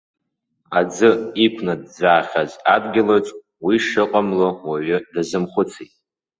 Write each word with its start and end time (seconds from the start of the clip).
Аӡы 0.79 1.09
иқәнаӡәӡәаахьаз 1.45 2.51
адгьылаҿ 2.73 3.27
уи 3.65 3.75
шыҟамло 3.87 4.49
уаҩ 4.67 4.89
дазымхәыцит. 5.13 5.91